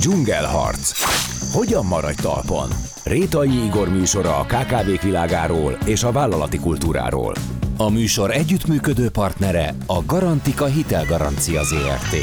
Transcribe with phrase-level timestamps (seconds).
[0.00, 0.92] Dzsungelharc.
[1.52, 2.68] Hogyan maradj talpon?
[3.04, 7.34] Rétai Igor műsora a KKV-k világáról és a vállalati kultúráról.
[7.76, 12.14] A műsor együttműködő partnere a Garantika Hitelgarancia ZRT.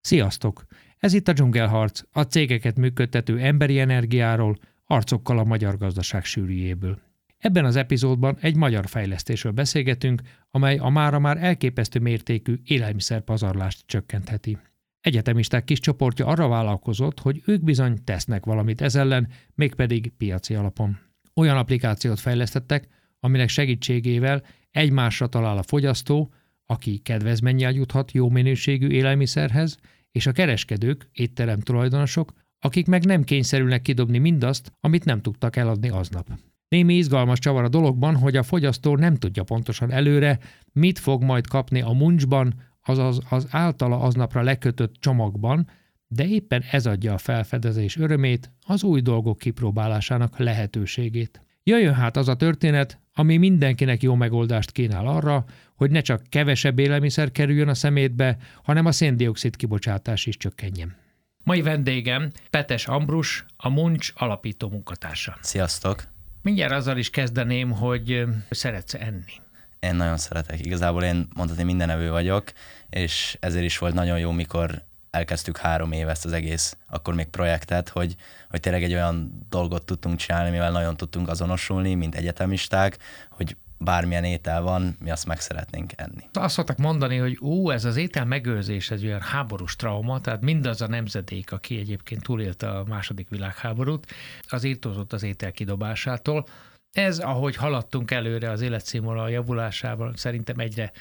[0.00, 0.64] Sziasztok!
[0.98, 6.98] Ez itt a Dzsungelharc, a cégeket működtető emberi energiáról, arcokkal a magyar gazdaság sűrűjéből.
[7.46, 14.58] Ebben az epizódban egy magyar fejlesztésről beszélgetünk, amely a mára már elképesztő mértékű élelmiszerpazarlást csökkentheti.
[15.00, 20.98] Egyetemisták kis csoportja arra vállalkozott, hogy ők bizony tesznek valamit ez ellen, mégpedig piaci alapon.
[21.34, 22.88] Olyan applikációt fejlesztettek,
[23.20, 26.32] aminek segítségével egymásra talál a fogyasztó,
[26.64, 29.78] aki kedvezménnyel juthat jó minőségű élelmiszerhez,
[30.12, 35.88] és a kereskedők, étterem tulajdonosok, akik meg nem kényszerülnek kidobni mindazt, amit nem tudtak eladni
[35.88, 36.26] aznap.
[36.68, 40.38] Némi izgalmas csavar a dologban, hogy a fogyasztó nem tudja pontosan előre,
[40.72, 45.68] mit fog majd kapni a muncsban, azaz az általa aznapra lekötött csomagban,
[46.08, 51.40] de éppen ez adja a felfedezés örömét, az új dolgok kipróbálásának lehetőségét.
[51.62, 56.78] Jöjjön hát az a történet, ami mindenkinek jó megoldást kínál arra, hogy ne csak kevesebb
[56.78, 60.96] élelmiszer kerüljön a szemétbe, hanem a széndiokszid kibocsátás is csökkenjen.
[61.44, 65.38] Mai vendégem Petes Ambrus, a Muncs alapító munkatársa.
[65.40, 66.15] Sziasztok!
[66.46, 69.40] Mindjárt azzal is kezdeném, hogy szeretsz enni.
[69.80, 70.66] Én nagyon szeretek.
[70.66, 72.52] Igazából én mondhatni mindenevő vagyok,
[72.90, 77.26] és ezért is volt nagyon jó, mikor elkezdtük három éve ezt az egész, akkor még
[77.26, 78.16] projektet, hogy,
[78.50, 82.98] hogy tényleg egy olyan dolgot tudtunk csinálni, mivel nagyon tudtunk azonosulni, mint egyetemisták,
[83.30, 86.28] hogy bármilyen étel van, mi azt meg szeretnénk enni.
[86.32, 90.80] Azt szoktak mondani, hogy ú, ez az étel megőrzés, ez olyan háborús trauma, tehát mindaz
[90.80, 94.06] a nemzedék, aki egyébként túlélte a második világháborút,
[94.48, 96.46] az írtózott az étel kidobásától.
[96.92, 100.92] Ez, ahogy haladtunk előre az életszínvonal javulásával, szerintem egyre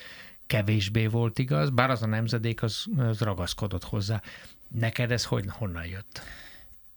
[0.48, 4.22] kevésbé volt igaz, bár az a nemzedék az, az ragaszkodott hozzá.
[4.68, 6.22] Neked ez hogy, honnan jött?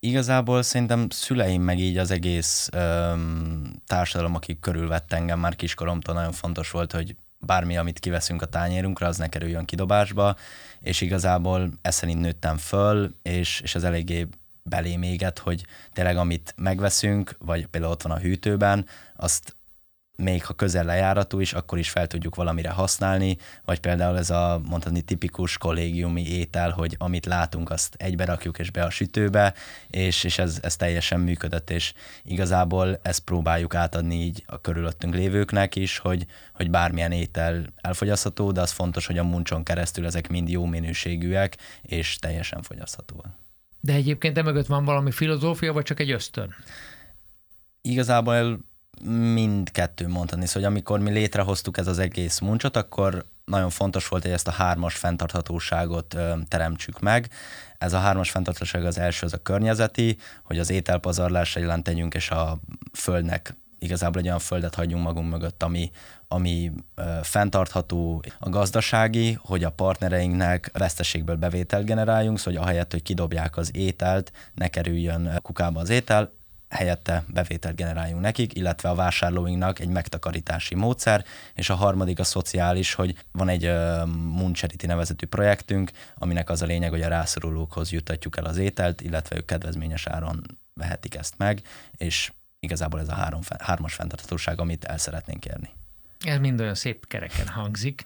[0.01, 6.33] Igazából szerintem szüleim meg így az egész öm, társadalom, akik körülvett engem már kiskoromtól nagyon
[6.33, 10.37] fontos volt, hogy bármi, amit kiveszünk a tányérunkra, az ne kerüljön kidobásba,
[10.81, 14.27] és igazából ez szerint nőttem föl, és, és ez eléggé
[14.63, 19.57] belém éget, hogy tényleg amit megveszünk, vagy például ott van a hűtőben, azt
[20.23, 24.61] még ha közel lejáratú is, akkor is fel tudjuk valamire használni, vagy például ez a
[24.69, 29.55] mondhatni tipikus kollégiumi étel, hogy amit látunk, azt egybe rakjuk és be a sütőbe,
[29.91, 31.93] és, és ez, ez teljesen működött, és
[32.25, 38.61] igazából ezt próbáljuk átadni így a körülöttünk lévőknek is, hogy, hogy bármilyen étel elfogyasztható, de
[38.61, 43.39] az fontos, hogy a muncson keresztül ezek mind jó minőségűek, és teljesen fogyaszthatóak.
[43.81, 46.55] De egyébként emögött van valami filozófia, vagy csak egy ösztön?
[47.81, 48.67] Igazából
[49.05, 50.47] mindkettő mondani.
[50.47, 54.49] Szóval, hogy amikor mi létrehoztuk ez az egész muncsot, akkor nagyon fontos volt, hogy ezt
[54.49, 57.31] a hármas fenntarthatóságot ö, teremtsük meg.
[57.79, 62.31] Ez a hármas fenntarthatóság az első, az a környezeti, hogy az ételpazarlás ellen tegyünk, és
[62.31, 62.59] a
[62.93, 65.91] földnek igazából egy olyan földet hagyjunk magunk mögött, ami,
[66.29, 73.03] ami ö, fenntartható, a gazdasági, hogy a partnereinknek veszteségből bevételt generáljunk, szóval hogy ahelyett, hogy
[73.03, 76.33] kidobják az ételt, ne kerüljön kukába az étel,
[76.69, 81.25] helyette bevételt generáljunk nekik, illetve a vásárlóinknak egy megtakarítási módszer,
[81.55, 84.53] és a harmadik a szociális, hogy van egy uh, Moon
[84.87, 89.45] nevezetű projektünk, aminek az a lényeg, hogy a rászorulókhoz jutatjuk el az ételt, illetve ők
[89.45, 91.63] kedvezményes áron vehetik ezt meg,
[91.97, 95.71] és igazából ez a három, hármas fenntarthatóság, amit el szeretnénk érni.
[96.25, 98.05] Ez mind olyan szép kereken hangzik.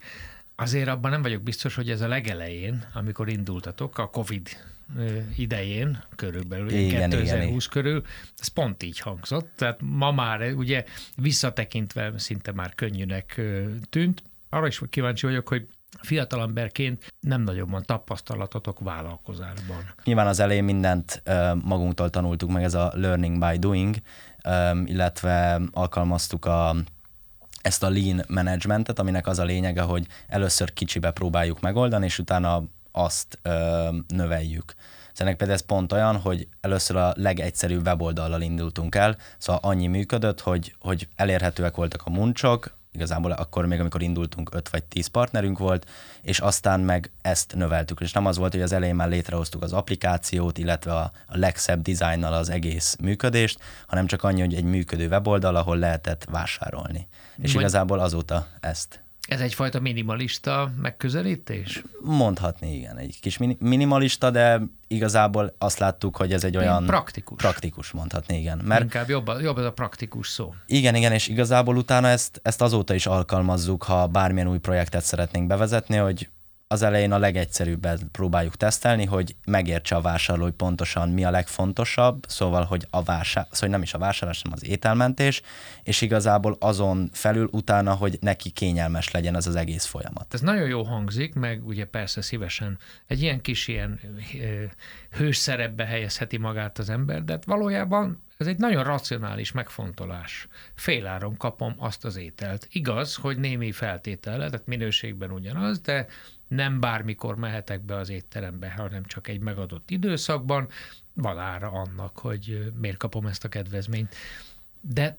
[0.55, 4.49] Azért abban nem vagyok biztos, hogy ez a legelején, amikor indultatok, a COVID
[5.37, 8.03] idején, körülbelül igen, 2020 igen, körül,
[8.37, 9.49] ez pont így hangzott.
[9.55, 10.83] Tehát ma már ugye
[11.15, 13.41] visszatekintve szinte már könnyűnek
[13.89, 14.23] tűnt.
[14.49, 15.67] Arra is kíváncsi vagyok, hogy
[16.01, 19.93] fiatalemberként nem nagyon van tapasztalatotok vállalkozásban.
[20.03, 21.23] Nyilván az elején mindent
[21.63, 23.95] magunktól tanultuk meg, ez a learning by doing,
[24.85, 26.75] illetve alkalmaztuk a
[27.61, 32.63] ezt a lean managementet, aminek az a lényege, hogy először kicsibe próbáljuk megoldani, és utána
[32.93, 34.73] azt ö, növeljük.
[35.15, 40.41] Ennek például ez pont olyan, hogy először a legegyszerűbb weboldallal indultunk el, szóval annyi működött,
[40.41, 45.57] hogy, hogy elérhetőek voltak a muncsok, igazából akkor még, amikor indultunk, 5 vagy 10 partnerünk
[45.57, 45.89] volt,
[46.21, 47.99] és aztán meg ezt növeltük.
[47.99, 51.81] És nem az volt, hogy az elején már létrehoztuk az applikációt, illetve a, a legszebb
[51.81, 57.07] dizájnnal az egész működést, hanem csak annyi, hogy egy működő weboldal, ahol lehetett vásárolni.
[57.37, 57.61] És Vagy...
[57.61, 61.83] igazából azóta ezt ez egyfajta minimalista megközelítés?
[62.01, 62.97] Mondhatni, igen.
[62.97, 66.85] Egy kis minimalista, de igazából azt láttuk, hogy ez egy olyan...
[66.85, 67.41] Praktikus.
[67.41, 68.61] Praktikus, mondhatni, igen.
[68.63, 70.53] Mert Inkább jobb, jobb ez a praktikus szó.
[70.65, 75.47] Igen, igen, és igazából utána ezt, ezt azóta is alkalmazzuk, ha bármilyen új projektet szeretnénk
[75.47, 76.29] bevezetni, hogy
[76.73, 82.25] az elején a legegyszerűbbet próbáljuk tesztelni, hogy megértse a vásárló, hogy pontosan mi a legfontosabb,
[82.27, 85.41] szóval, hogy a vásár, szóval nem is a vásárlás, hanem az ételmentés,
[85.83, 90.33] és igazából azon felül utána, hogy neki kényelmes legyen az az egész folyamat.
[90.33, 92.77] Ez nagyon jó hangzik, meg ugye persze szívesen
[93.07, 93.99] egy ilyen kis ilyen
[95.11, 100.47] hős szerepbe helyezheti magát az ember, de valójában ez egy nagyon racionális megfontolás.
[100.75, 102.67] Féláron kapom azt az ételt.
[102.71, 106.05] Igaz, hogy némi feltétele, tehát minőségben ugyanaz, de
[106.55, 110.67] nem bármikor mehetek be az étterembe, hanem csak egy megadott időszakban,
[111.13, 114.15] van ára annak, hogy miért kapom ezt a kedvezményt.
[114.81, 115.17] De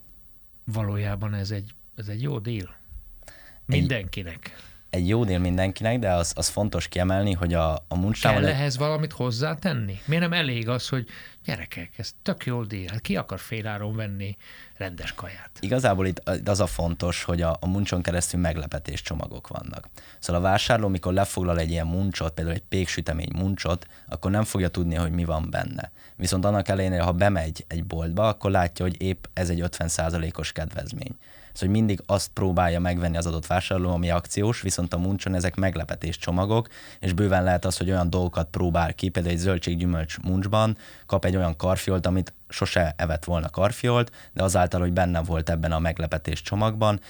[0.65, 2.77] valójában ez egy, ez egy jó díl.
[3.67, 4.45] Mindenkinek.
[4.45, 8.41] Egy egy jó dél mindenkinek, de az, az fontos kiemelni, hogy a, a muncsával...
[8.41, 9.99] Kell ehhez valamit hozzátenni?
[10.05, 11.07] Miért nem elég az, hogy
[11.45, 14.37] gyerekek, ez tök jó hát ki akar féláron venni
[14.77, 15.51] rendes kaját?
[15.61, 19.89] Igazából itt az a fontos, hogy a, a muncson keresztül meglepetés csomagok vannak.
[20.19, 24.69] Szóval a vásárló, mikor lefoglal egy ilyen muncsot, például egy péksütemény muncsot, akkor nem fogja
[24.69, 25.91] tudni, hogy mi van benne.
[26.17, 31.17] Viszont annak ellenére, ha bemegy egy boltba, akkor látja, hogy épp ez egy 50%-os kedvezmény.
[31.55, 36.19] Szóval mindig azt próbálja megvenni az adott vásárló, ami akciós, viszont a muncson ezek meglepetés
[36.19, 36.69] csomagok,
[37.01, 41.37] és bőven lehet az, hogy olyan dolgokat próbál ki, például egy zöldséggyümölcs muncsban kap egy
[41.37, 46.43] olyan karfiolt, amit sose evett volna karfiolt, de azáltal, hogy benne volt ebben a meglepetés
[46.43, 47.01] csomagban,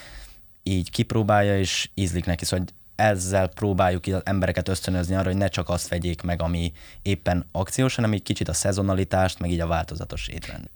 [0.63, 2.45] így kipróbálja, és ízlik neki.
[2.45, 7.47] Szóval ezzel próbáljuk az embereket ösztönözni arra, hogy ne csak azt vegyék meg, ami éppen
[7.53, 10.71] akciós, hanem egy kicsit a szezonalitást, meg így a változatos étrend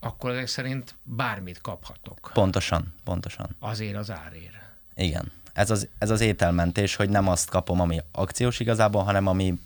[0.00, 2.30] akkor ezek szerint bármit kaphatok.
[2.32, 3.56] Pontosan, pontosan.
[3.58, 4.50] Azért az árér.
[4.94, 5.32] Igen.
[5.52, 9.58] Ez az, ez az ételmentés, hogy nem azt kapom, ami akciós igazából, hanem ami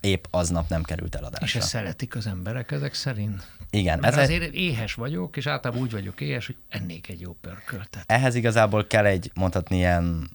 [0.00, 1.46] épp aznap nem került eladásra.
[1.46, 3.46] És ezt szeretik az emberek ezek szerint?
[3.70, 3.98] Igen.
[3.98, 4.54] Mert ez azért egy...
[4.54, 8.04] éhes vagyok, és általában úgy vagyok éhes, hogy ennék egy jó pörköltet.
[8.06, 10.30] Ehhez igazából kell egy, mondhatni ilyen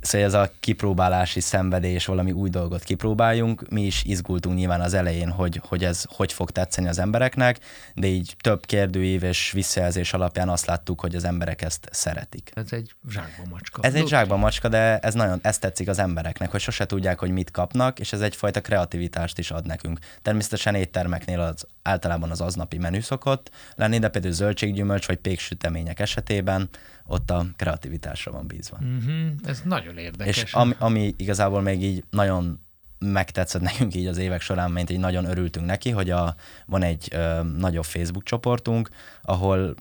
[0.00, 3.68] szóval ez a kipróbálási szenvedés, valami új dolgot kipróbáljunk.
[3.70, 7.58] Mi is izgultunk nyilván az elején, hogy, hogy ez hogy fog tetszeni az embereknek,
[7.94, 12.50] de így több kérdőív és visszajelzés alapján azt láttuk, hogy az emberek ezt szeretik.
[12.54, 13.82] Ez egy zsákba macska.
[13.82, 17.30] Ez egy zsákba macska, de ez nagyon, ez tetszik az embereknek, hogy sose tudják, hogy
[17.30, 19.98] mit kapnak, és ez egyfajta kreativitást is ad nekünk.
[20.22, 26.68] Természetesen éttermeknél az általában az aznapi menü szokott lenni, de például zöldséggyümölcs vagy péksütemények esetében
[27.10, 28.76] ott a kreativitásra van bízva.
[28.80, 29.30] Uh-huh.
[29.44, 30.42] Ez nagyon érdekes.
[30.42, 32.60] És ami, ami igazából még így nagyon
[32.98, 36.34] megtetszett nekünk így az évek során, mint így nagyon örültünk neki, hogy a,
[36.66, 38.88] van egy ö, nagyobb Facebook csoportunk,
[39.22, 39.74] ahol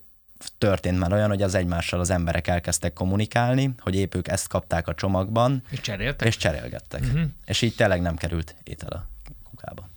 [0.58, 4.88] történt már olyan, hogy az egymással az emberek elkezdtek kommunikálni, hogy épp ők ezt kapták
[4.88, 5.64] a csomagban.
[5.70, 6.28] És cseréltek?
[6.28, 7.02] És cserélgettek.
[7.02, 7.22] Uh-huh.
[7.46, 9.08] És így tényleg nem került étel a
[9.50, 9.90] kukába.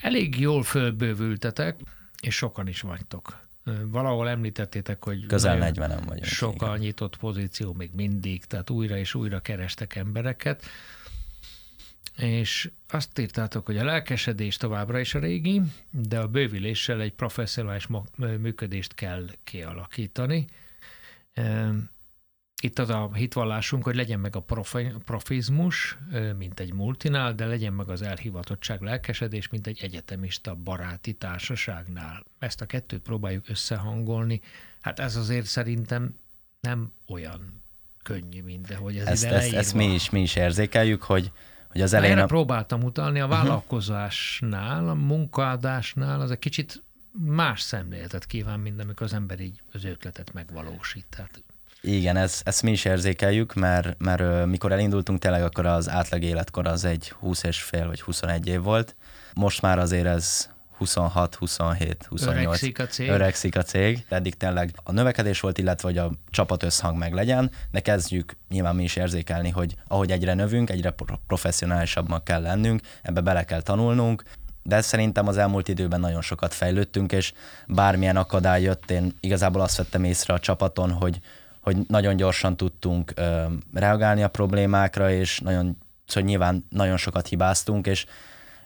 [0.00, 1.80] Elég jól fölbővültetek,
[2.20, 3.42] és sokan is vagytok.
[3.86, 6.24] Valahol említettétek, hogy közel 40 vagyunk.
[6.24, 10.64] Sok a nyitott pozíció még mindig, tehát újra és újra kerestek embereket.
[12.16, 17.88] És azt írtátok, hogy a lelkesedés továbbra is a régi, de a bővüléssel egy professzionális
[18.16, 20.46] működést kell kialakítani.
[22.64, 25.98] Itt az a hitvallásunk, hogy legyen meg a profi, profizmus,
[26.38, 32.24] mint egy multinál, de legyen meg az elhivatottság, lelkesedés, mint egy egyetemista baráti társaságnál.
[32.38, 34.40] Ezt a kettőt próbáljuk összehangolni.
[34.80, 36.18] Hát ez azért szerintem
[36.60, 37.62] nem olyan
[38.02, 41.32] könnyű, mint de hogy ez ezt, ezt, ezt mi, is, mi is érzékeljük, hogy,
[41.70, 42.14] hogy az elején...
[42.14, 42.26] Erre a...
[42.26, 43.34] próbáltam utalni, a mhm.
[43.34, 49.84] vállalkozásnál, a munkaadásnál az egy kicsit más szemléletet kíván, mint amikor az ember így az
[49.84, 51.06] ötletet megvalósít.
[51.08, 51.42] Tehát
[51.84, 56.66] igen, ez, ezt mi is érzékeljük, mert, mert mikor elindultunk, tényleg akkor az átlag életkor
[56.66, 58.96] az egy 20 és fél vagy 21 év volt.
[59.34, 62.44] Most már azért ez 26, 27, 28.
[62.44, 63.08] Öregszik a cég.
[63.08, 64.06] Öregszik a cég.
[64.08, 68.74] Eddig tényleg a növekedés volt, illetve hogy a csapat összhang meg legyen, de kezdjük nyilván
[68.74, 70.94] mi is érzékelni, hogy ahogy egyre növünk, egyre
[71.26, 74.22] professzionálisabbnak kell lennünk, ebbe bele kell tanulnunk,
[74.62, 77.32] de szerintem az elmúlt időben nagyon sokat fejlődtünk, és
[77.66, 81.20] bármilyen akadály jött, én igazából azt vettem észre a csapaton, hogy
[81.64, 83.44] hogy nagyon gyorsan tudtunk ö,
[83.74, 88.06] reagálni a problémákra, és nagyon, szóval nyilván nagyon sokat hibáztunk, és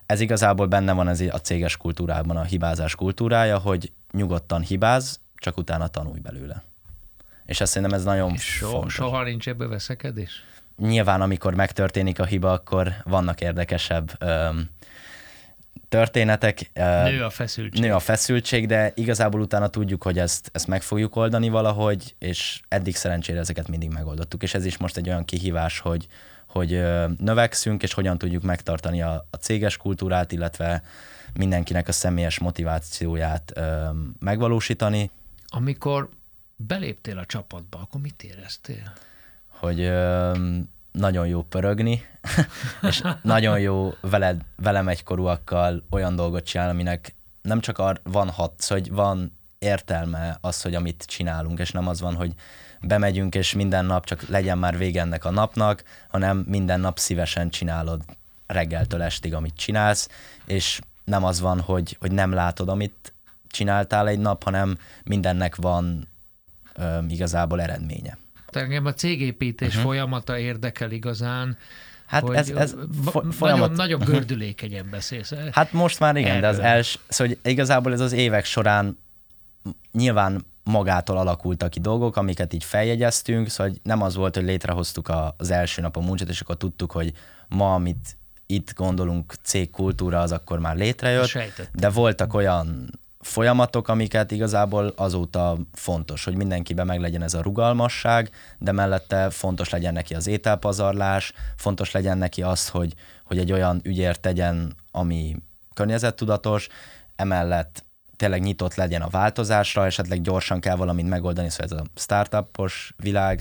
[0.06, 5.56] ez igazából benne van ez a céges kultúrában, a hibázás kultúrája, hogy nyugodtan hibáz, csak
[5.56, 6.62] utána tanulj belőle.
[7.46, 8.94] És azt szerintem ez nagyon és so, fontos.
[8.94, 10.44] Soha nincs ebből veszekedés?
[10.76, 14.68] Nyilván, amikor megtörténik a hiba, akkor vannak érdekesebb öm,
[15.88, 16.70] történetek.
[16.74, 17.82] Nő a feszültség.
[17.82, 22.60] Nő a feszültség, de igazából utána tudjuk, hogy ezt, ezt meg fogjuk oldani valahogy, és
[22.68, 24.42] eddig szerencsére ezeket mindig megoldottuk.
[24.42, 26.06] És ez is most egy olyan kihívás, hogy,
[26.46, 26.82] hogy
[27.18, 30.82] növekszünk, és hogyan tudjuk megtartani a, a céges kultúrát, illetve
[31.34, 35.10] mindenkinek a személyes motivációját ö, megvalósítani.
[35.46, 36.08] Amikor
[36.56, 38.92] beléptél a csapatba, akkor mit éreztél?
[39.48, 40.32] Hogy ö,
[40.92, 42.02] nagyon jó pörögni,
[42.88, 48.64] és nagyon jó veled, velem egykorúakkal olyan dolgot csinál, aminek nem csak ar- van hat,
[48.64, 52.34] hogy van értelme az, hogy amit csinálunk, és nem az van, hogy
[52.80, 57.50] bemegyünk, és minden nap csak legyen már vége ennek a napnak, hanem minden nap szívesen
[57.50, 58.02] csinálod
[58.46, 60.08] reggeltől estig, amit csinálsz,
[60.44, 63.12] és nem az van, hogy, hogy nem látod, amit
[63.46, 66.08] csináltál egy nap, hanem mindennek van
[66.74, 68.18] ö, igazából eredménye.
[68.52, 69.82] Engem a cégépítés uh-huh.
[69.82, 71.56] folyamata érdekel igazán.
[72.06, 72.74] Hát hogy ez, ez
[73.04, 73.76] nagyon, folyamat...
[73.76, 75.32] nagyon gördülékenyen beszélsz.
[75.50, 76.40] Hát most már igen, Erről.
[76.40, 78.98] de az els, szóval hogy igazából ez az évek során
[79.92, 85.50] nyilván magától alakultak ki dolgok, amiket így feljegyeztünk, szóval nem az volt, hogy létrehoztuk az
[85.50, 87.12] első nap a muncsot, és akkor tudtuk, hogy
[87.48, 91.66] ma, amit itt gondolunk cégkultúra, az akkor már létrejött, Sejtettem.
[91.72, 98.30] de voltak olyan folyamatok, amiket igazából azóta fontos, hogy mindenkiben meg legyen ez a rugalmasság,
[98.58, 102.94] de mellette fontos legyen neki az ételpazarlás, fontos legyen neki az, hogy,
[103.24, 105.36] hogy egy olyan ügyért tegyen, ami
[105.74, 106.68] környezettudatos,
[107.16, 107.84] emellett
[108.16, 113.40] tényleg nyitott legyen a változásra, esetleg gyorsan kell valamit megoldani, szóval ez a startupos világ,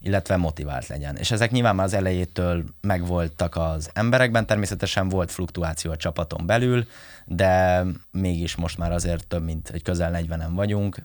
[0.00, 1.16] illetve motivált legyen.
[1.16, 6.86] És ezek nyilván már az elejétől megvoltak az emberekben, természetesen volt fluktuáció a csapaton belül,
[7.24, 10.96] de mégis most már azért több mint egy közel 40-en vagyunk,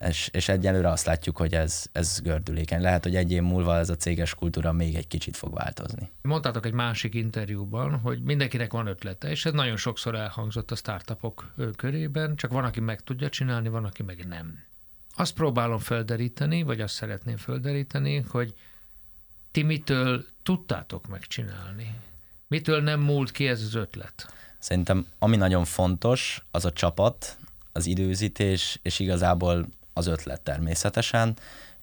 [0.00, 2.80] és, és egyelőre azt látjuk, hogy ez, ez gördülékeny.
[2.80, 6.10] Lehet, hogy egy év múlva ez a céges kultúra még egy kicsit fog változni.
[6.22, 11.52] Mondtátok egy másik interjúban, hogy mindenkinek van ötlete, és ez nagyon sokszor elhangzott a startupok
[11.76, 14.58] körében, csak van, aki meg tudja csinálni, van, aki meg nem.
[15.20, 18.54] Azt próbálom földeríteni, vagy azt szeretném földeríteni, hogy
[19.50, 21.94] ti mitől tudtátok megcsinálni?
[22.46, 24.32] Mitől nem múlt ki ez az ötlet?
[24.58, 27.38] Szerintem ami nagyon fontos, az a csapat,
[27.72, 31.36] az időzítés, és igazából az ötlet természetesen,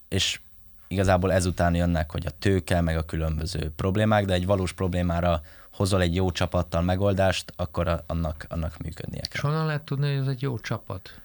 [0.08, 0.40] és
[0.88, 6.02] igazából ezután jönnek, hogy a tőke, meg a különböző problémák, de egy valós problémára hozol
[6.02, 9.32] egy jó csapattal megoldást, akkor annak, annak működnie kell.
[9.34, 11.24] És honnan lehet tudni, hogy ez egy jó csapat?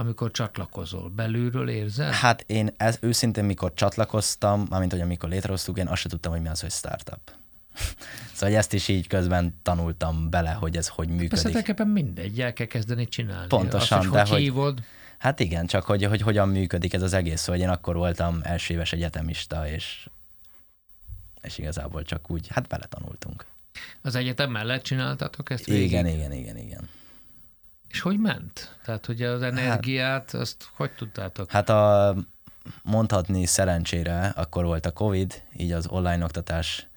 [0.00, 1.08] Amikor csatlakozol?
[1.08, 2.12] Belülről érzed?
[2.12, 6.40] Hát én ez, őszintén, mikor csatlakoztam, mármint hogy amikor létrehoztuk, én azt sem tudtam, hogy
[6.40, 7.32] mi az, hogy startup.
[8.34, 11.28] szóval ezt is így közben tanultam bele, hogy ez hogy működik.
[11.28, 13.46] Persze tulajdonképpen mindegy, el kell kezdeni csinálni.
[13.46, 14.82] Pontosan, azt, hogy de hogy, hívod.
[15.18, 17.40] Hát igen, csak hogy, hogy hogyan működik ez az egész.
[17.40, 20.08] Szóval én akkor voltam első éves egyetemista, és,
[21.42, 23.46] és igazából csak úgy, hát beletanultunk.
[24.02, 25.84] Az egyetem mellett csináltatok ezt végig?
[25.84, 26.88] Igen, igen, igen, igen.
[27.90, 28.76] És hogy ment?
[28.84, 31.50] Tehát, hogy az energiát, hát, azt hogy tudtátok?
[31.50, 32.16] Hát a,
[32.82, 36.88] mondhatni szerencsére akkor volt a Covid, így az online oktatás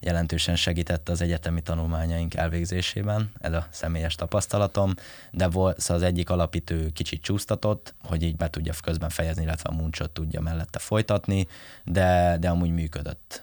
[0.00, 4.94] jelentősen segített az egyetemi tanulmányaink elvégzésében, ez a személyes tapasztalatom,
[5.30, 9.68] de volt, szóval az egyik alapítő kicsit csúsztatott, hogy így be tudja közben fejezni, illetve
[9.68, 11.46] a muncsot tudja mellette folytatni,
[11.84, 13.42] de, de amúgy működött.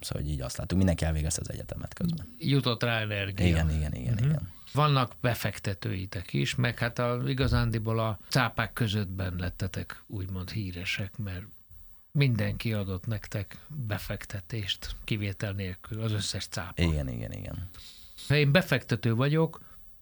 [0.00, 2.34] Szóval így azt láttuk, mindenki elvégezte az egyetemet közben.
[2.38, 3.46] Jutott rá energia.
[3.46, 4.28] Igen, igen, igen, uh-huh.
[4.28, 4.54] igen.
[4.76, 11.44] Vannak befektetőitek is, meg hát a, igazándiból a cápák közöttben lettetek úgymond híresek, mert
[12.12, 16.82] mindenki adott nektek befektetést, kivétel nélkül, az összes cápa.
[16.82, 17.68] Igen, igen, igen.
[18.28, 19.60] Ha én befektető vagyok,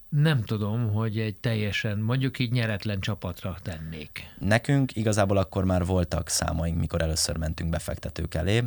[0.09, 4.35] nem tudom, hogy egy teljesen, mondjuk így nyeretlen csapatra tennék.
[4.38, 8.64] Nekünk igazából akkor már voltak számaink, mikor először mentünk befektetők elé,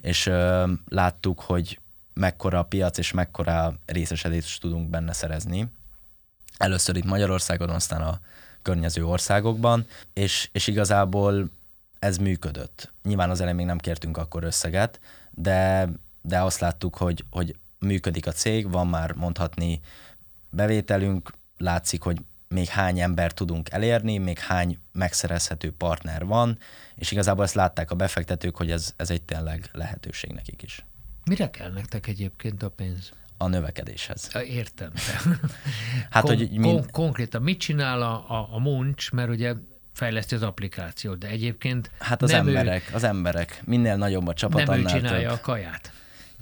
[0.00, 1.78] és ö, láttuk, hogy
[2.18, 5.68] mekkora a piac és mekkora részesedést tudunk benne szerezni.
[6.56, 8.20] Először itt Magyarországon, aztán a
[8.62, 11.50] környező országokban, és, és igazából
[11.98, 12.92] ez működött.
[13.02, 15.88] Nyilván az elején még nem kértünk akkor összeget, de,
[16.22, 19.80] de azt láttuk, hogy, hogy működik a cég, van már mondhatni
[20.50, 26.58] bevételünk, látszik, hogy még hány ember tudunk elérni, még hány megszerezhető partner van,
[26.94, 30.84] és igazából ezt látták a befektetők, hogy ez, ez egy tényleg lehetőség nekik is.
[31.28, 33.12] Mire kell nektek egyébként a pénz?
[33.36, 34.30] A növekedéshez.
[34.46, 34.92] Értem.
[36.10, 36.62] hát, Kon- hogy mind...
[36.62, 39.54] kon- konkrétan mit csinál a, a, a Munch, mert ugye
[39.92, 43.60] fejleszti az applikációt, de egyébként Hát az emberek, ő, az emberek.
[43.64, 45.38] Minél nagyobb a csapat, nem annál ő csinálja több.
[45.38, 45.92] a kaját.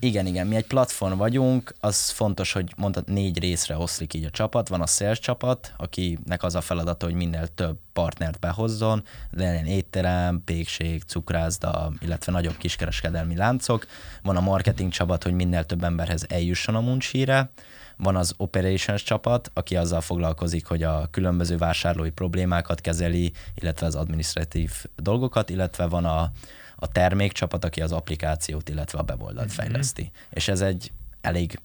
[0.01, 4.31] Igen, igen, mi egy platform vagyunk, az fontos, hogy mondtad, négy részre oszlik így a
[4.31, 4.69] csapat.
[4.69, 10.43] Van a sales csapat, akinek az a feladata, hogy minél több partnert behozzon, legyen étterem,
[10.45, 13.87] pékség, cukrászda, illetve nagyobb kiskereskedelmi láncok.
[14.23, 17.51] Van a marketing csapat, hogy minél több emberhez eljusson a muncsíre.
[17.97, 23.95] Van az operations csapat, aki azzal foglalkozik, hogy a különböző vásárlói problémákat kezeli, illetve az
[23.95, 26.31] administratív dolgokat, illetve van a
[26.77, 29.57] a termékcsapat, aki az applikációt, illetve a weboldalt mm-hmm.
[29.57, 30.11] fejleszti.
[30.31, 31.61] És ez egy elég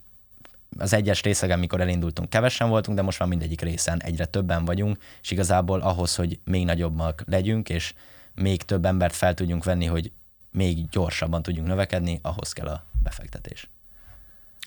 [0.77, 4.97] az egyes részegen, mikor elindultunk, kevesen voltunk, de most már mindegyik részen egyre többen vagyunk,
[5.21, 7.93] és igazából ahhoz, hogy még nagyobbak legyünk, és
[8.35, 10.11] még több embert fel tudjunk venni, hogy
[10.51, 13.69] még gyorsabban tudjunk növekedni, ahhoz kell a befektetés.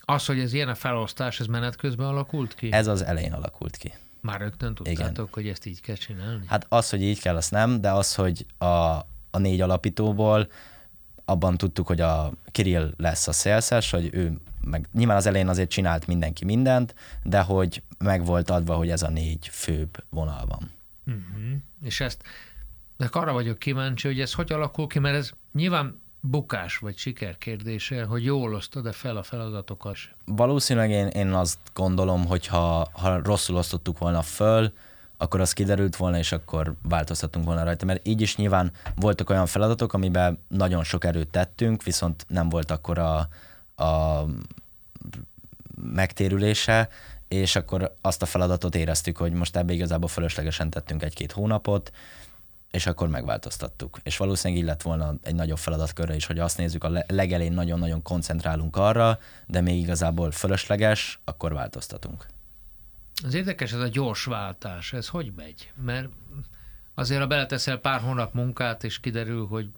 [0.01, 2.73] Az, hogy ez ilyen a felosztás, ez menet közben alakult ki?
[2.73, 3.93] Ez az elején alakult ki.
[4.21, 5.29] Már rögtön tudtátok, Igen.
[5.31, 6.45] hogy ezt így kell csinálni?
[6.47, 8.99] Hát az, hogy így kell, azt nem, de az, hogy a,
[9.35, 10.49] a négy alapítóból
[11.25, 15.71] abban tudtuk, hogy a Kirill lesz a szélszes, hogy ő meg nyilván az elején azért
[15.71, 20.71] csinált mindenki mindent, de hogy meg volt adva, hogy ez a négy főbb vonal van.
[21.07, 21.61] Uh-huh.
[21.83, 22.23] És ezt,
[22.97, 27.39] de arra vagyok kíváncsi, hogy ez hogy alakul ki, mert ez nyilván bukás vagy siker
[27.39, 29.97] kérdése, hogy jól osztod-e fel a feladatokat?
[30.25, 34.73] Valószínűleg én, én azt gondolom, hogy ha, ha rosszul osztottuk volna föl,
[35.17, 37.85] akkor az kiderült volna, és akkor változtatunk volna rajta.
[37.85, 42.71] Mert így is nyilván voltak olyan feladatok, amiben nagyon sok erőt tettünk, viszont nem volt
[42.71, 43.29] akkor a,
[43.85, 44.25] a
[45.81, 46.89] megtérülése,
[47.29, 51.93] és akkor azt a feladatot éreztük, hogy most ebbe igazából fölöslegesen tettünk egy-két hónapot,
[52.71, 53.99] és akkor megváltoztattuk.
[54.03, 58.03] És valószínűleg így lett volna egy nagyobb feladatkörre is, hogy azt nézzük, a legelén nagyon-nagyon
[58.03, 62.27] koncentrálunk arra, de még igazából fölösleges, akkor változtatunk.
[63.25, 65.73] Az érdekes ez a gyors váltás, ez hogy megy?
[65.85, 66.09] Mert
[66.95, 69.69] azért, ha beleteszel pár hónap munkát, és kiderül, hogy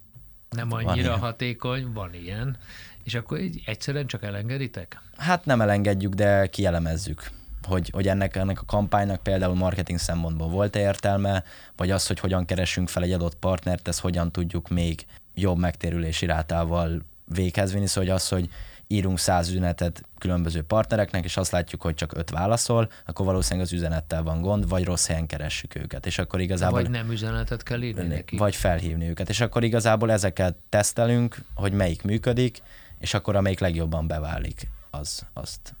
[0.49, 2.57] nem annyira van hatékony, van ilyen,
[3.03, 5.01] és akkor így egyszerűen csak elengeditek?
[5.17, 7.31] Hát nem elengedjük, de kielemezzük
[7.67, 11.43] hogy, hogy ennek, ennek a kampánynak például marketing szempontból volt-e értelme,
[11.75, 16.25] vagy az, hogy hogyan keresünk fel egy adott partnert, ezt hogyan tudjuk még jobb megtérülési
[16.25, 18.49] rátával véghez vinni, szóval hogy az, hogy
[18.87, 23.73] írunk száz üzenetet különböző partnereknek, és azt látjuk, hogy csak öt válaszol, akkor valószínűleg az
[23.73, 26.05] üzenettel van gond, vagy rossz helyen keressük őket.
[26.05, 26.81] És akkor igazából...
[26.81, 28.37] Vagy nem üzenetet kell írni neki.
[28.37, 29.29] Vagy felhívni őket.
[29.29, 32.61] És akkor igazából ezeket tesztelünk, hogy melyik működik,
[32.99, 35.75] és akkor amelyik legjobban beválik, az azt.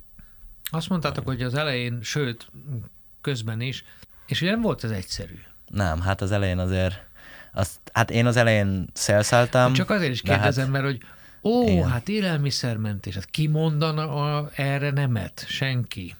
[0.69, 2.51] Azt mondtátok, hogy az elején, sőt,
[3.21, 3.83] közben is,
[4.27, 5.39] és nem volt ez egyszerű.
[5.67, 7.05] Nem, hát az elején azért,
[7.53, 9.73] azt, hát én az elején szelszáltam.
[9.73, 11.01] Csak azért is kérdezem, hát, mert hogy
[11.47, 11.89] Ó, Igen.
[11.89, 15.45] hát élelmiszermentés, hát ki mondana a, erre nemet?
[15.47, 16.15] Senki.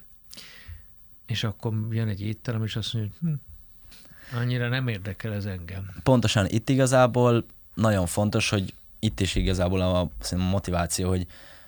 [1.26, 5.90] És akkor jön egy étterem, és azt mondja, hogy hm, annyira nem érdekel ez engem.
[6.02, 11.26] Pontosan itt igazából nagyon fontos, hogy itt is igazából a, a motiváció, hogy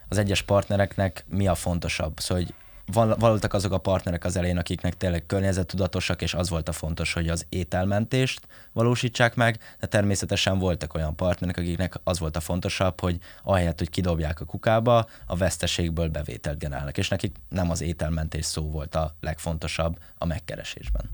[0.08, 2.20] az egyes partnereknek mi a fontosabb.
[2.20, 2.54] Szóval, hogy
[2.92, 7.28] voltak azok a partnerek az elején, akiknek tényleg környezettudatosak, és az volt a fontos, hogy
[7.28, 13.18] az ételmentést valósítsák meg, de természetesen voltak olyan partnerek, akiknek az volt a fontosabb, hogy
[13.42, 18.70] ahelyett, hogy kidobják a kukába, a veszteségből bevételt generálnak, és nekik nem az ételmentés szó
[18.70, 21.10] volt a legfontosabb a megkeresésben.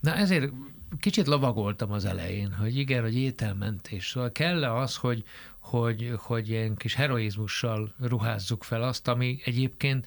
[0.00, 0.52] Na ezért
[0.98, 4.08] kicsit lovagoltam az elején, hogy igen, hogy ételmentés.
[4.08, 5.24] Szóval kell az, hogy,
[5.58, 10.06] hogy, hogy ilyen kis heroizmussal ruházzuk fel azt, ami egyébként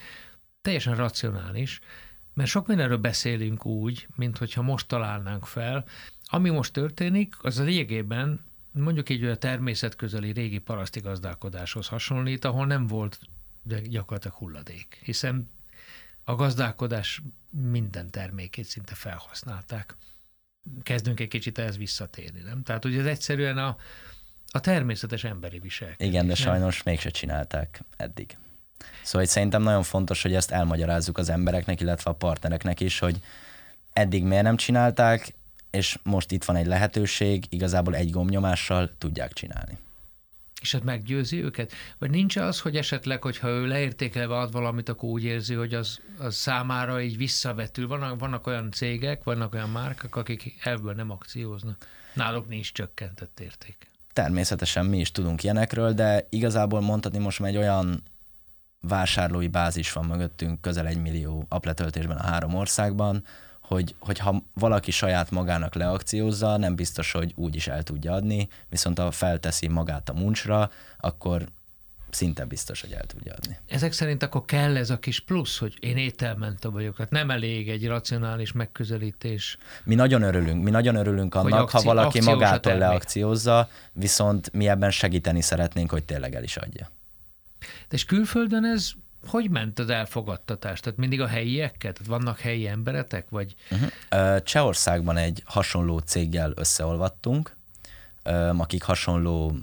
[0.63, 1.79] teljesen racionális,
[2.33, 5.85] mert sok mindenről beszélünk úgy, mint hogyha most találnánk fel.
[6.23, 12.65] Ami most történik, az a lényegében mondjuk így a természetközeli régi paraszti gazdálkodáshoz hasonlít, ahol
[12.65, 13.19] nem volt
[13.63, 15.49] de gyakorlatilag hulladék, hiszen
[16.23, 19.95] a gazdálkodás minden termékét szinte felhasználták.
[20.83, 22.63] Kezdünk egy kicsit ehhez visszatérni, nem?
[22.63, 23.77] Tehát ugye ez egyszerűen a,
[24.51, 26.07] a természetes emberi viselkedés.
[26.07, 28.37] Igen, de sajnos mégse csinálták eddig.
[29.03, 33.21] Szóval szerintem nagyon fontos, hogy ezt elmagyarázzuk az embereknek, illetve a partnereknek is, hogy
[33.93, 35.33] eddig miért nem csinálták,
[35.71, 39.77] és most itt van egy lehetőség, igazából egy gombnyomással tudják csinálni.
[40.61, 41.71] És hát meggyőzi őket?
[41.97, 45.99] Vagy nincs az, hogy esetleg, hogyha ő leértékelve ad valamit, akkor úgy érzi, hogy az,
[46.17, 47.87] az számára így visszavetül.
[47.87, 51.87] Vannak, vannak olyan cégek, vannak olyan márkak, akik ebből nem akcióznak.
[52.13, 53.77] Náluk nincs csökkentett érték.
[54.13, 58.03] Természetesen mi is tudunk ilyenekről, de igazából mondhatni most már egy olyan
[58.87, 63.23] vásárlói bázis van mögöttünk, közel egy millió apletöltésben a három országban,
[63.61, 68.99] hogy, hogyha valaki saját magának leakciózza, nem biztos, hogy úgy is el tudja adni, viszont
[68.99, 71.45] ha felteszi magát a muncsra, akkor
[72.09, 73.57] szinte biztos, hogy el tudja adni.
[73.67, 77.69] Ezek szerint akkor kell ez a kis plusz, hogy én ételmentő vagyok, hát nem elég
[77.69, 79.57] egy racionális megközelítés.
[79.83, 84.91] Mi nagyon örülünk, mi nagyon örülünk annak, akci- ha valaki magától leakciózza, viszont mi ebben
[84.91, 86.91] segíteni szeretnénk, hogy tényleg el is adja.
[87.93, 88.91] És külföldön ez
[89.27, 90.79] hogy ment az elfogadtatás?
[90.79, 91.93] Tehát mindig a helyiekkel?
[91.93, 93.29] Tehát vannak helyi emberetek?
[93.29, 93.55] Vagy?
[93.71, 94.43] Uh-huh.
[94.43, 97.55] Csehországban egy hasonló céggel összeolvattunk,
[98.57, 99.55] akik hasonló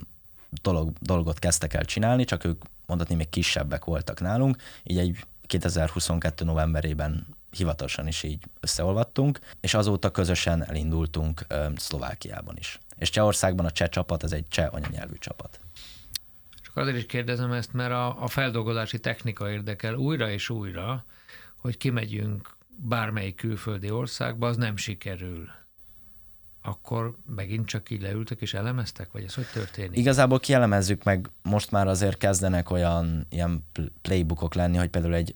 [0.61, 6.45] dolog, dolgot kezdtek el csinálni, csak ők mondhatni még kisebbek voltak nálunk, így egy 2022.
[6.45, 12.79] novemberében hivatalosan is így összeolvattunk, és azóta közösen elindultunk Szlovákiában is.
[12.97, 15.59] És Csehországban a cseh csapat, ez egy cseh anyanyelvű csapat.
[16.73, 21.05] Csak azért is kérdezem ezt, mert a, a feldolgozási technika érdekel újra és újra,
[21.55, 25.49] hogy kimegyünk bármelyik külföldi országba, az nem sikerül.
[26.61, 29.97] akkor megint csak így leültek és elemeztek, vagy ez hogy történik?
[29.97, 33.65] Igazából kielemezzük meg, most már azért kezdenek olyan ilyen
[34.01, 35.35] playbookok lenni, hogy például egy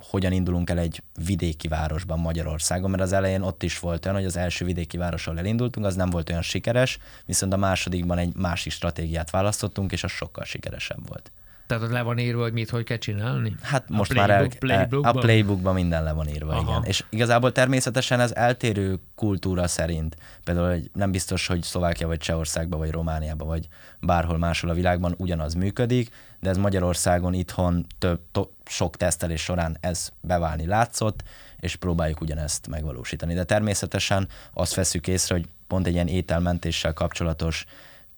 [0.00, 4.26] hogyan indulunk el egy vidéki városban Magyarországon, mert az elején ott is volt olyan, hogy
[4.26, 8.72] az első vidéki városról elindultunk, az nem volt olyan sikeres, viszont a másodikban egy másik
[8.72, 11.32] stratégiát választottunk, és az sokkal sikeresebb volt.
[11.70, 13.54] Tehát ott le van írva, hogy mit, hogy kell csinálni?
[13.62, 15.16] Hát most playbook, már el, playbookban?
[15.16, 16.70] a playbookban minden le van írva, Aha.
[16.70, 16.84] igen.
[16.84, 20.16] És igazából természetesen ez eltérő kultúra szerint.
[20.44, 23.68] Például nem biztos, hogy Szlovákia vagy Csehországban, vagy Romániában, vagy
[24.00, 26.10] bárhol máshol a világban ugyanaz működik,
[26.40, 31.22] de ez Magyarországon itthon több, to, sok tesztelés során ez beválni látszott,
[31.60, 33.34] és próbáljuk ugyanezt megvalósítani.
[33.34, 37.66] De természetesen azt veszük észre, hogy pont egy ilyen ételmentéssel kapcsolatos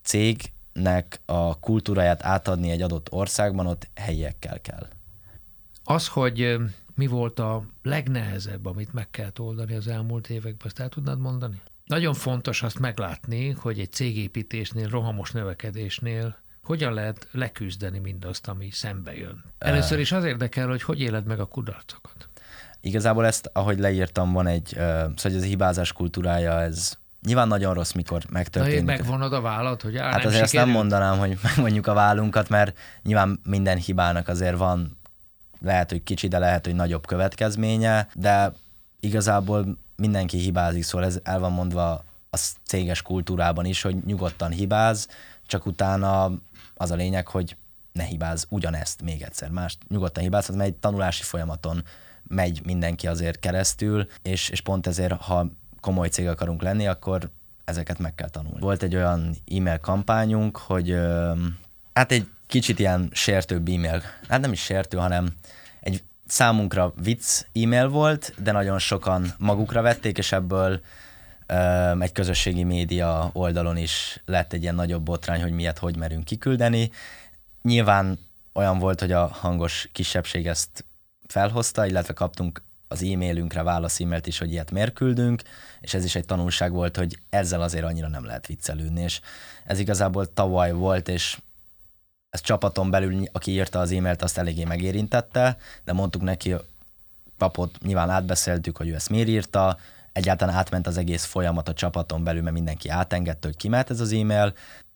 [0.02, 4.88] cég nek a kultúráját átadni egy adott országban, ott helyiekkel kell.
[5.84, 6.56] Az, hogy
[6.94, 11.60] mi volt a legnehezebb, amit meg kell oldani az elmúlt években, azt el tudnád mondani?
[11.86, 19.16] Nagyon fontos azt meglátni, hogy egy cégépítésnél, rohamos növekedésnél hogyan lehet leküzdeni mindazt, ami szembe
[19.16, 19.44] jön.
[19.59, 22.29] Először is az érdekel, hogy hogy éled meg a kudarcokat.
[22.81, 27.92] Igazából ezt, ahogy leírtam, van egy, szóval ez a hibázás kultúrája, ez Nyilván nagyon rossz,
[27.92, 28.79] mikor megtörténik.
[28.79, 32.79] Na, megvonod a vállat, hogy Hát azért azt nem mondanám, hogy megmondjuk a vállunkat, mert
[33.03, 34.98] nyilván minden hibának azért van,
[35.61, 38.53] lehet, hogy kicsi, de lehet, hogy nagyobb következménye, de
[39.01, 45.09] igazából mindenki hibázik, szóval ez el van mondva a céges kultúrában is, hogy nyugodtan hibáz,
[45.46, 46.33] csak utána
[46.83, 47.57] az a lényeg, hogy
[47.92, 49.51] ne hibáz ugyanezt még egyszer.
[49.51, 51.85] Más nyugodtan hibázhat, mert egy tanulási folyamaton
[52.27, 55.47] megy mindenki azért keresztül, és, és pont ezért, ha
[55.81, 57.31] komoly cég akarunk lenni, akkor
[57.64, 58.61] ezeket meg kell tanulni.
[58.61, 60.97] Volt egy olyan e-mail kampányunk, hogy
[61.92, 65.29] hát egy kicsit ilyen sértőbb e-mail, hát nem is sértő, hanem
[65.81, 70.81] egy számunkra vicc e-mail volt, de nagyon sokan magukra vették, és ebből
[72.00, 76.90] egy közösségi média oldalon is lett egy ilyen nagyobb botrány, hogy miért hogy merünk kiküldeni.
[77.62, 78.18] Nyilván
[78.52, 80.84] olyan volt, hogy a hangos kisebbség ezt
[81.26, 85.42] felhozta, illetve kaptunk az e-mailünkre válasz e-mailt is, hogy ilyet miért küldünk,
[85.80, 89.20] és ez is egy tanulság volt, hogy ezzel azért annyira nem lehet viccelődni, és
[89.64, 91.38] ez igazából tavaly volt, és
[92.30, 96.54] ez csapaton belül, aki írta az e-mailt, azt eléggé megérintette, de mondtuk neki,
[97.38, 99.78] papot nyilván átbeszéltük, hogy ő ezt miért írta,
[100.12, 104.12] egyáltalán átment az egész folyamat a csapaton belül, mert mindenki átengedte, hogy kimehet ez az
[104.12, 104.55] e-mail,